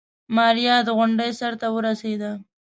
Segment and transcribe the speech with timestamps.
[0.35, 2.31] ماريا د غونډۍ سر ته ورسېده.